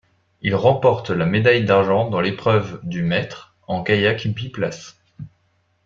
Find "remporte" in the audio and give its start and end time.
0.55-1.11